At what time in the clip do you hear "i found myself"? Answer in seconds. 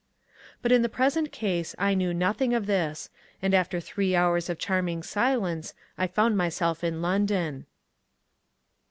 5.95-6.83